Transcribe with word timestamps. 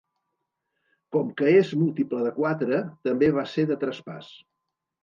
Com 1.17 1.29
que 1.41 1.51
és 1.59 1.75
múltiple 1.83 2.25
de 2.29 2.35
quatre, 2.41 2.81
també 3.11 3.31
va 3.39 3.49
ser 3.57 3.69
de 3.75 3.81
traspàs. 3.87 4.35